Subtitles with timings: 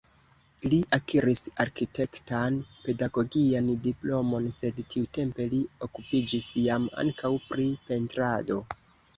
[0.71, 8.59] Li akiris arkitektan-pedagogian diplomon, sed tiutempe li okupiĝis jam ankaŭ pri pentrado.